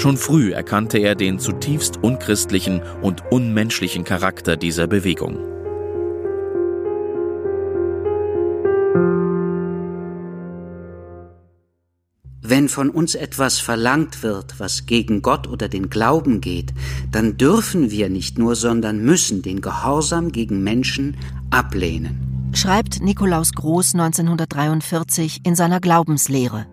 [0.00, 5.36] Schon früh erkannte er den zutiefst unchristlichen und unmenschlichen Charakter dieser Bewegung.
[12.40, 16.72] Wenn von uns etwas verlangt wird, was gegen Gott oder den Glauben geht,
[17.12, 21.18] dann dürfen wir nicht nur, sondern müssen den Gehorsam gegen Menschen
[21.50, 22.50] ablehnen.
[22.54, 26.64] Schreibt Nikolaus Groß 1943 in seiner Glaubenslehre.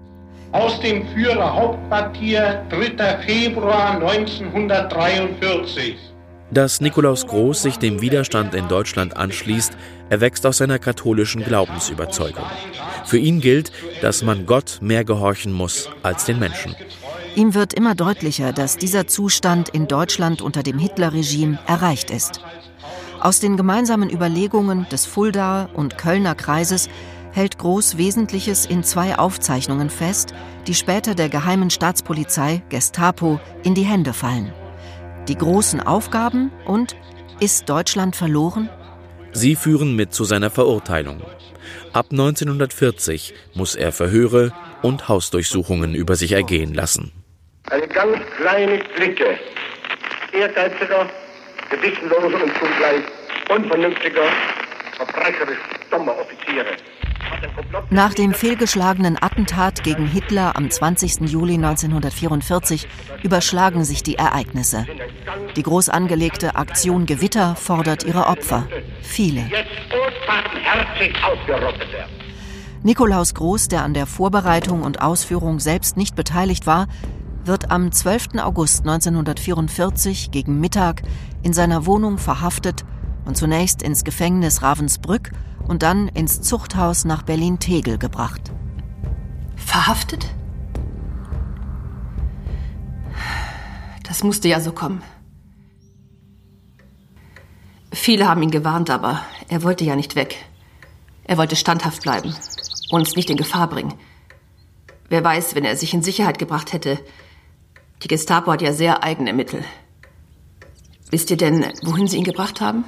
[0.54, 3.18] Aus dem Führerhauptquartier 3.
[3.26, 5.98] Februar 1943.
[6.52, 9.74] Dass Nikolaus Groß sich dem Widerstand in Deutschland anschließt,
[10.10, 12.46] erwächst aus seiner katholischen Glaubensüberzeugung.
[13.04, 16.74] Für ihn gilt, dass man Gott mehr gehorchen muss als den Menschen.
[17.36, 22.40] Ihm wird immer deutlicher, dass dieser Zustand in Deutschland unter dem Hitlerregime erreicht ist.
[23.20, 26.88] Aus den gemeinsamen Überlegungen des Fuldaer und Kölner Kreises
[27.38, 30.34] hält Groß Wesentliches in zwei Aufzeichnungen fest,
[30.68, 34.52] die später der geheimen Staatspolizei Gestapo in die Hände fallen
[35.28, 36.96] die großen Aufgaben und
[37.40, 38.70] ist Deutschland verloren?
[39.34, 41.22] Sie führen mit zu seiner Verurteilung.
[41.94, 47.12] Ab 1940 muss er Verhöre und Hausdurchsuchungen über sich ergehen lassen.
[47.70, 49.38] Eine ganz kleine Clique
[50.32, 51.10] ehrgeiziger,
[51.70, 53.04] gewissenloser und zugleich
[53.50, 54.24] unvernünftiger,
[54.96, 55.60] verbrecherisch
[55.92, 56.78] dummer Offiziere
[57.90, 61.30] nach dem fehlgeschlagenen Attentat gegen Hitler am 20.
[61.30, 62.88] Juli 1944
[63.24, 64.86] überschlagen sich die Ereignisse.
[65.56, 68.68] Die groß angelegte Aktion Gewitter fordert ihre Opfer.
[69.02, 69.50] Viele.
[72.84, 76.88] Nikolaus Groß, der an der Vorbereitung und Ausführung selbst nicht beteiligt war,
[77.44, 78.40] wird am 12.
[78.40, 81.02] August 1944 gegen Mittag
[81.44, 82.86] in seiner Wohnung verhaftet
[83.26, 85.32] und zunächst ins Gefängnis Ravensbrück
[85.68, 88.52] und dann ins Zuchthaus nach Berlin-Tegel gebracht.
[89.56, 90.34] Verhaftet?
[94.04, 95.02] Das musste ja so kommen.
[97.92, 100.38] Viele haben ihn gewarnt, aber er wollte ja nicht weg.
[101.26, 102.34] Er wollte standhaft bleiben,
[102.90, 103.94] uns nicht in Gefahr bringen.
[105.10, 107.00] Wer weiß, wenn er sich in Sicherheit gebracht hätte.
[108.04, 109.64] Die Gestapo hat ja sehr eigene Mittel.
[111.10, 112.86] Wisst ihr denn, wohin sie ihn gebracht haben?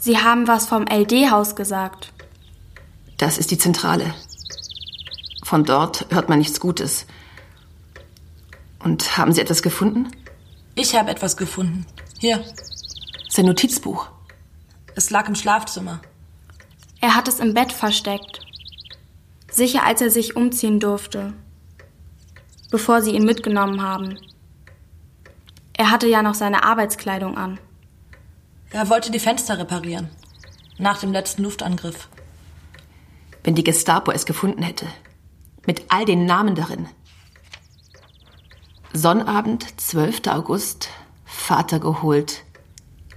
[0.00, 2.12] Sie haben was vom LD-Haus gesagt.
[3.16, 4.14] Das ist die Zentrale.
[5.44, 7.06] Von dort hört man nichts Gutes.
[8.78, 10.08] Und haben Sie etwas gefunden?
[10.76, 11.84] Ich habe etwas gefunden.
[12.18, 12.44] Hier.
[13.28, 14.08] Sein Notizbuch.
[14.94, 16.00] Es lag im Schlafzimmer.
[17.00, 18.40] Er hat es im Bett versteckt.
[19.50, 21.32] Sicher, als er sich umziehen durfte.
[22.70, 24.18] Bevor sie ihn mitgenommen haben.
[25.72, 27.58] Er hatte ja noch seine Arbeitskleidung an.
[28.70, 30.10] Er wollte die Fenster reparieren.
[30.76, 32.08] Nach dem letzten Luftangriff.
[33.42, 34.86] Wenn die Gestapo es gefunden hätte.
[35.66, 36.86] Mit all den Namen darin.
[38.92, 40.26] Sonnabend, 12.
[40.28, 40.90] August,
[41.24, 42.42] Vater geholt.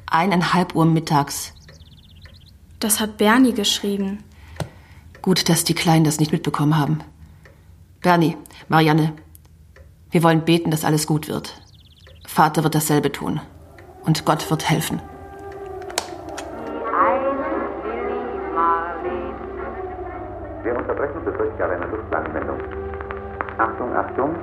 [0.06, 1.54] Eineinhalb Uhr mittags.
[2.80, 4.24] Das hat Bernie geschrieben.
[5.22, 7.04] Gut, dass die Kleinen das nicht mitbekommen haben.
[8.00, 8.38] Bernie,
[8.70, 9.14] Marianne,
[10.10, 11.62] wir wollen beten, dass alles gut wird.
[12.26, 13.42] Vater wird dasselbe tun.
[14.04, 15.02] Und Gott wird helfen.
[20.70, 22.60] Unterbrechen befürchte ich aber eine Luftlandmeldung.
[23.58, 24.36] Achtung, Achtung.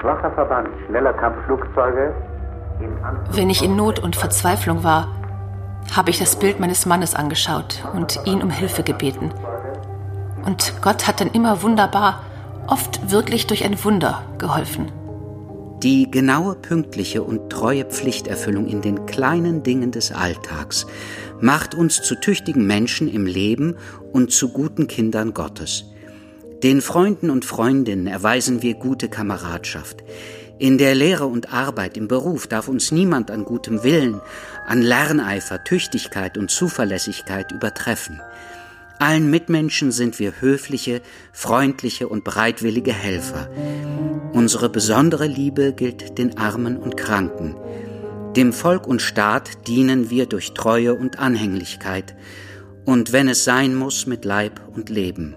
[0.00, 2.14] Schwacher Verband schneller Kampfflugzeuge.
[3.32, 5.08] Wenn ich in Not und Verzweiflung war,
[5.94, 9.32] habe ich das Bild meines Mannes angeschaut und ihn um Hilfe gebeten.
[10.46, 12.20] Und Gott hat dann immer wunderbar,
[12.66, 14.90] oft wirklich durch ein Wunder geholfen.
[15.82, 20.86] Die genaue, pünktliche und treue Pflichterfüllung in den kleinen Dingen des Alltags
[21.40, 23.76] macht uns zu tüchtigen Menschen im Leben
[24.12, 25.84] und zu guten Kindern Gottes.
[26.62, 30.04] Den Freunden und Freundinnen erweisen wir gute Kameradschaft.
[30.58, 34.20] In der Lehre und Arbeit, im Beruf darf uns niemand an gutem Willen,
[34.66, 38.20] an Lerneifer, Tüchtigkeit und Zuverlässigkeit übertreffen.
[38.98, 41.00] Allen Mitmenschen sind wir höfliche,
[41.32, 43.48] freundliche und bereitwillige Helfer.
[44.34, 47.56] Unsere besondere Liebe gilt den Armen und Kranken.
[48.36, 52.14] Dem Volk und Staat dienen wir durch Treue und Anhänglichkeit
[52.84, 55.34] und wenn es sein muss, mit Leib und Leben.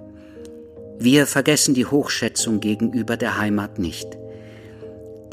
[0.99, 4.07] Wir vergessen die Hochschätzung gegenüber der Heimat nicht.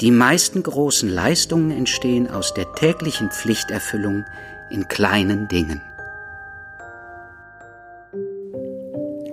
[0.01, 4.25] Die meisten großen Leistungen entstehen aus der täglichen Pflichterfüllung
[4.71, 5.83] in kleinen Dingen.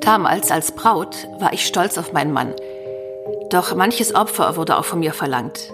[0.03, 2.55] Damals als Braut war ich stolz auf meinen Mann.
[3.49, 5.73] Doch manches Opfer wurde auch von mir verlangt.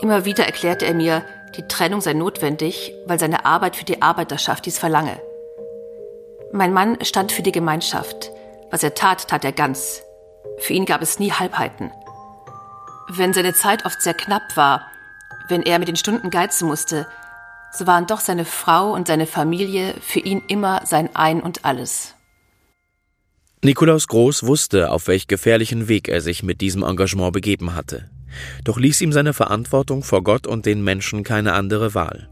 [0.00, 1.22] Immer wieder erklärte er mir,
[1.56, 5.20] die Trennung sei notwendig, weil seine Arbeit für die Arbeiterschaft dies verlange.
[6.52, 8.30] Mein Mann stand für die Gemeinschaft.
[8.70, 10.02] Was er tat, tat er ganz.
[10.58, 11.90] Für ihn gab es nie Halbheiten.
[13.08, 14.86] Wenn seine Zeit oft sehr knapp war,
[15.48, 17.06] wenn er mit den Stunden geizen musste,
[17.72, 22.14] so waren doch seine Frau und seine Familie für ihn immer sein Ein und alles.
[23.62, 28.08] Nikolaus Groß wusste, auf welch gefährlichen Weg er sich mit diesem Engagement begeben hatte.
[28.64, 32.28] Doch ließ ihm seine Verantwortung vor Gott und den Menschen keine andere Wahl.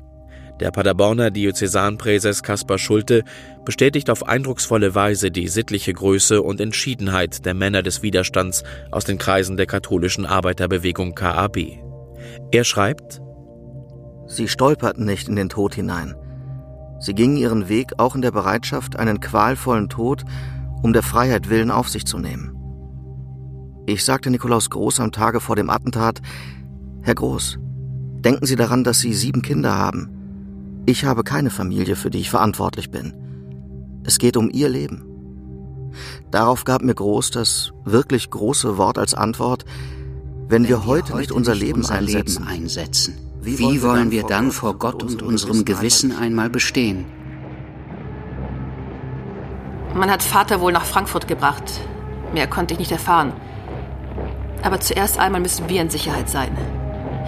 [0.60, 3.24] Der Paderborner Diözesanpräses Kaspar Schulte
[3.64, 9.18] bestätigt auf eindrucksvolle Weise die sittliche Größe und Entschiedenheit der Männer des Widerstands aus den
[9.18, 11.58] Kreisen der katholischen Arbeiterbewegung KAB.
[12.52, 13.20] Er schreibt
[14.26, 16.16] Sie stolperten nicht in den Tod hinein.
[16.98, 20.24] Sie gingen ihren Weg auch in der Bereitschaft, einen qualvollen Tod
[20.82, 22.55] um der Freiheit willen auf sich zu nehmen.
[23.88, 26.20] Ich sagte Nikolaus Groß am Tage vor dem Attentat,
[27.02, 27.58] Herr Groß,
[28.18, 30.82] denken Sie daran, dass Sie sieben Kinder haben.
[30.86, 33.14] Ich habe keine Familie, für die ich verantwortlich bin.
[34.02, 35.04] Es geht um ihr Leben.
[36.32, 39.64] Darauf gab mir Groß das wirklich große Wort als Antwort,
[40.48, 43.82] wenn, wenn wir, wir heute, heute nicht unser, Leben, unser einsetzen, Leben einsetzen, wie, wie
[43.82, 47.04] wollen wir dann vor Gott und unserem Gewissen einmal bestehen?
[49.94, 51.80] Man hat Vater wohl nach Frankfurt gebracht.
[52.34, 53.32] Mehr konnte ich nicht erfahren.
[54.62, 56.56] Aber zuerst einmal müssen wir in Sicherheit sein.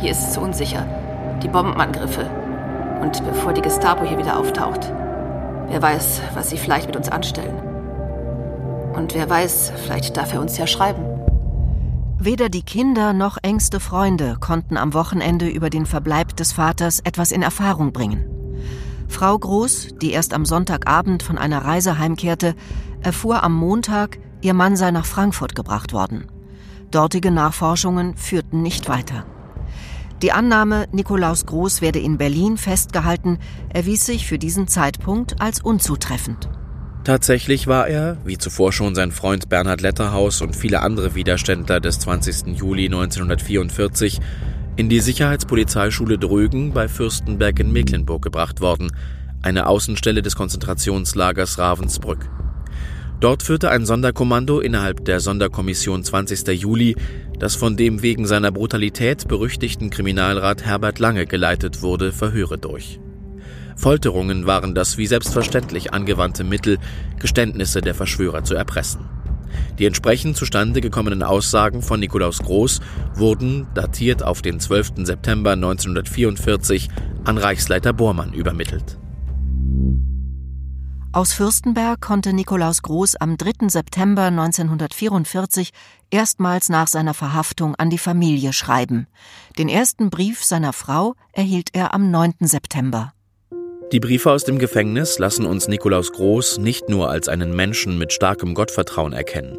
[0.00, 0.86] Hier ist es zu unsicher.
[1.42, 2.28] Die Bombenangriffe,
[3.00, 4.92] und bevor die Gestapo hier wieder auftaucht.
[5.68, 7.54] Wer weiß, was sie vielleicht mit uns anstellen.
[8.94, 11.04] Und wer weiß, vielleicht darf er uns ja schreiben.
[12.18, 17.30] Weder die Kinder noch engste Freunde konnten am Wochenende über den Verbleib des Vaters etwas
[17.30, 18.24] in Erfahrung bringen.
[19.06, 22.54] Frau Groß, die erst am Sonntagabend von einer Reise heimkehrte,
[23.02, 26.26] erfuhr am Montag, ihr Mann sei nach Frankfurt gebracht worden.
[26.90, 29.26] Dortige Nachforschungen führten nicht weiter.
[30.22, 33.38] Die Annahme, Nikolaus Groß werde in Berlin festgehalten,
[33.68, 36.48] erwies sich für diesen Zeitpunkt als unzutreffend.
[37.04, 42.00] Tatsächlich war er, wie zuvor schon sein Freund Bernhard Letterhaus und viele andere Widerständler des
[42.00, 42.58] 20.
[42.58, 44.20] Juli 1944,
[44.76, 48.92] in die Sicherheitspolizeischule Drögen bei Fürstenberg in Mecklenburg gebracht worden,
[49.42, 52.28] eine Außenstelle des Konzentrationslagers Ravensbrück.
[53.20, 56.48] Dort führte ein Sonderkommando innerhalb der Sonderkommission 20.
[56.60, 56.94] Juli
[57.38, 63.00] das von dem wegen seiner Brutalität berüchtigten Kriminalrat Herbert Lange geleitet wurde, Verhöre durch.
[63.76, 66.78] Folterungen waren das wie selbstverständlich angewandte Mittel,
[67.20, 69.08] Geständnisse der Verschwörer zu erpressen.
[69.78, 72.80] Die entsprechend zustande gekommenen Aussagen von Nikolaus Groß
[73.14, 75.04] wurden, datiert auf den 12.
[75.04, 76.88] September 1944,
[77.24, 78.98] an Reichsleiter Bormann übermittelt.
[81.18, 83.66] Aus Fürstenberg konnte Nikolaus Groß am 3.
[83.66, 85.70] September 1944
[86.12, 89.08] erstmals nach seiner Verhaftung an die Familie schreiben.
[89.58, 92.34] Den ersten Brief seiner Frau erhielt er am 9.
[92.42, 93.14] September.
[93.90, 98.12] Die Briefe aus dem Gefängnis lassen uns Nikolaus Groß nicht nur als einen Menschen mit
[98.12, 99.58] starkem Gottvertrauen erkennen.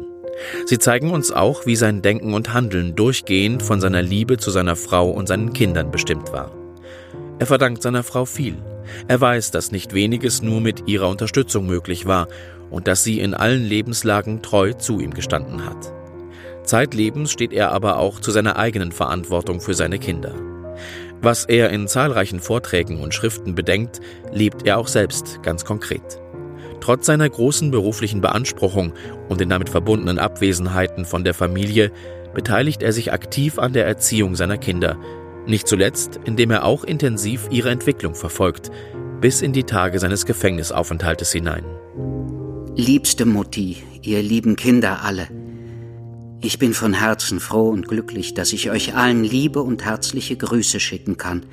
[0.64, 4.76] Sie zeigen uns auch, wie sein Denken und Handeln durchgehend von seiner Liebe zu seiner
[4.76, 6.59] Frau und seinen Kindern bestimmt war.
[7.40, 8.56] Er verdankt seiner Frau viel.
[9.08, 12.28] Er weiß, dass nicht weniges nur mit ihrer Unterstützung möglich war
[12.68, 15.90] und dass sie in allen Lebenslagen treu zu ihm gestanden hat.
[16.64, 20.34] Zeitlebens steht er aber auch zu seiner eigenen Verantwortung für seine Kinder.
[21.22, 26.20] Was er in zahlreichen Vorträgen und Schriften bedenkt, lebt er auch selbst ganz konkret.
[26.82, 28.92] Trotz seiner großen beruflichen Beanspruchung
[29.30, 31.90] und den damit verbundenen Abwesenheiten von der Familie
[32.34, 34.98] beteiligt er sich aktiv an der Erziehung seiner Kinder
[35.46, 38.70] nicht zuletzt, indem er auch intensiv ihre Entwicklung verfolgt,
[39.20, 41.64] bis in die Tage seines Gefängnisaufenthaltes hinein.
[42.76, 45.28] Liebste Mutti, ihr lieben Kinder alle,
[46.42, 50.80] ich bin von Herzen froh und glücklich, dass ich euch allen liebe und herzliche Grüße
[50.80, 51.44] schicken kann.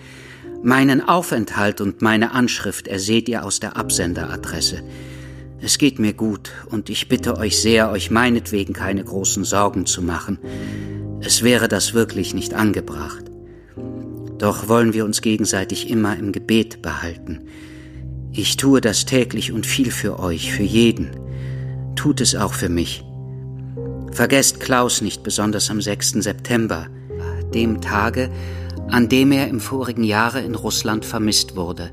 [0.64, 4.84] Meinen Aufenthalt und meine Anschrift erseht ihr aus der Absenderadresse.
[5.60, 10.02] Es geht mir gut und ich bitte euch sehr, euch meinetwegen keine großen Sorgen zu
[10.02, 10.40] machen.
[11.20, 13.27] Es wäre das wirklich nicht angebracht.
[14.38, 17.42] Doch wollen wir uns gegenseitig immer im Gebet behalten.
[18.32, 21.10] Ich tue das täglich und viel für euch, für jeden.
[21.96, 23.04] Tut es auch für mich.
[24.12, 26.12] Vergesst Klaus nicht besonders am 6.
[26.24, 26.88] September,
[27.54, 28.30] dem Tage,
[28.90, 31.92] an dem er im vorigen Jahre in Russland vermisst wurde.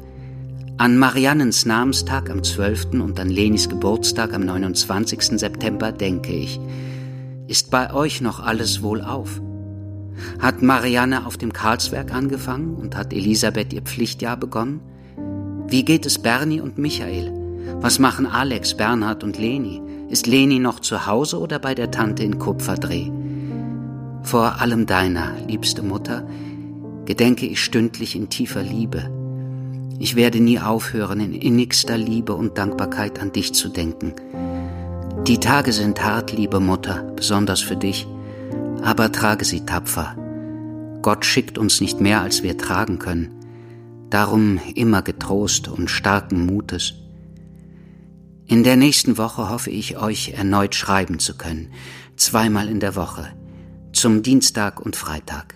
[0.77, 2.95] An Mariannens Namenstag am 12.
[2.95, 5.39] und an Lenis Geburtstag am 29.
[5.39, 6.61] September denke ich.
[7.47, 9.41] Ist bei euch noch alles wohlauf?
[10.39, 14.81] Hat Marianne auf dem Karlswerk angefangen und hat Elisabeth ihr Pflichtjahr begonnen?
[15.69, 17.33] Wie geht es Bernie und Michael?
[17.81, 19.81] Was machen Alex, Bernhard und Leni?
[20.09, 23.11] Ist Leni noch zu Hause oder bei der Tante in Kupferdreh?
[24.23, 26.27] Vor allem deiner, liebste Mutter,
[27.05, 29.11] gedenke ich stündlich in tiefer Liebe.
[29.99, 34.13] Ich werde nie aufhören, in innigster Liebe und Dankbarkeit an dich zu denken.
[35.27, 38.07] Die Tage sind hart, liebe Mutter, besonders für dich,
[38.85, 40.15] aber trage sie tapfer.
[41.01, 43.31] Gott schickt uns nicht mehr, als wir tragen können.
[44.11, 46.95] Darum immer getrost und starken Mutes.
[48.47, 51.71] In der nächsten Woche hoffe ich, euch erneut schreiben zu können,
[52.17, 53.29] zweimal in der Woche,
[53.93, 55.55] zum Dienstag und Freitag.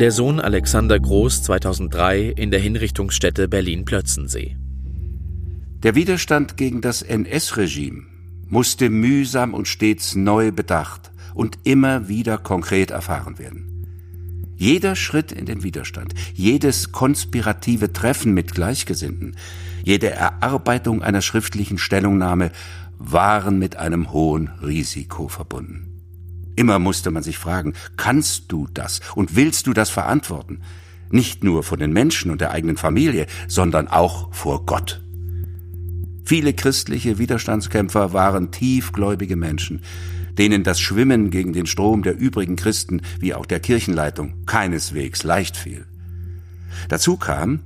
[0.00, 4.56] Der Sohn Alexander Groß 2003 in der Hinrichtungsstätte Berlin-Plötzensee.
[5.84, 8.17] Der Widerstand gegen das NS-Regime
[8.48, 13.78] musste mühsam und stets neu bedacht und immer wieder konkret erfahren werden.
[14.56, 19.36] Jeder Schritt in den Widerstand, jedes konspirative Treffen mit Gleichgesinnten,
[19.84, 22.50] jede Erarbeitung einer schriftlichen Stellungnahme
[22.98, 25.88] waren mit einem hohen Risiko verbunden.
[26.56, 30.62] Immer musste man sich fragen, kannst du das und willst du das verantworten?
[31.10, 35.00] Nicht nur vor den Menschen und der eigenen Familie, sondern auch vor Gott.
[36.28, 39.80] Viele christliche Widerstandskämpfer waren tiefgläubige Menschen,
[40.36, 45.56] denen das Schwimmen gegen den Strom der übrigen Christen wie auch der Kirchenleitung keineswegs leicht
[45.56, 45.86] fiel.
[46.90, 47.60] Dazu kam,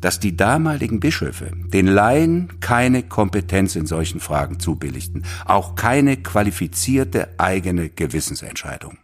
[0.00, 7.30] dass die damaligen Bischöfe den Laien keine Kompetenz in solchen Fragen zubilligten, auch keine qualifizierte
[7.38, 8.98] eigene Gewissensentscheidung.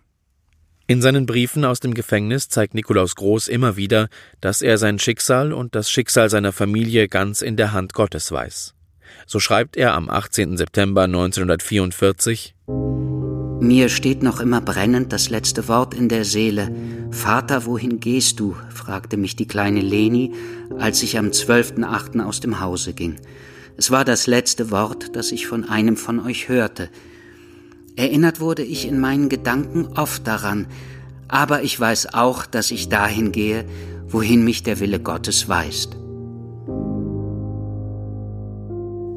[0.87, 4.09] In seinen Briefen aus dem Gefängnis zeigt Nikolaus Groß immer wieder,
[4.41, 8.77] dass er sein Schicksal und das Schicksal seiner Familie ganz in der Hand Gottes weiß.
[9.27, 10.57] So schreibt er am 18.
[10.57, 12.55] September 1944
[13.63, 16.75] mir steht noch immer brennend das letzte Wort in der Seele.
[17.13, 18.57] Vater, wohin gehst du?
[18.75, 20.35] fragte mich die kleine Leni,
[20.81, 22.25] als ich am 12.8.
[22.25, 23.21] aus dem Hause ging.
[23.77, 26.91] Es war das letzte Wort, das ich von einem von euch hörte.
[27.95, 30.67] Erinnert wurde ich in meinen Gedanken oft daran,
[31.29, 33.65] aber ich weiß auch, dass ich dahin gehe,
[34.09, 36.02] wohin mich der Wille Gottes weist.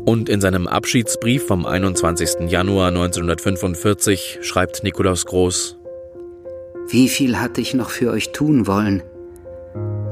[0.05, 2.47] Und in seinem Abschiedsbrief vom 21.
[2.51, 5.77] Januar 1945 schreibt Nikolaus Groß
[6.87, 9.01] Wie viel hatte ich noch für euch tun wollen?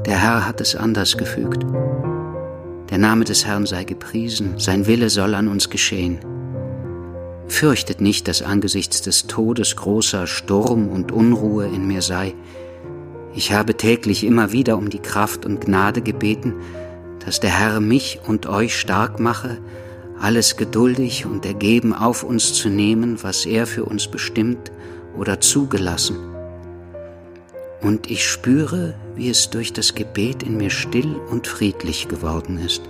[0.04, 1.64] Der Herr hat es anders gefügt.
[2.90, 6.18] Der Name des Herrn sei gepriesen, sein Wille soll an uns geschehen.
[7.46, 12.34] Fürchtet nicht, dass angesichts des Todes großer Sturm und Unruhe in mir sei.
[13.32, 16.54] Ich habe täglich immer wieder um die Kraft und Gnade gebeten,
[17.24, 19.58] dass der Herr mich und euch stark mache
[20.20, 24.72] alles geduldig und ergeben auf uns zu nehmen, was er für uns bestimmt
[25.16, 26.16] oder zugelassen.
[27.82, 32.82] Und ich spüre, wie es durch das Gebet in mir still und friedlich geworden ist.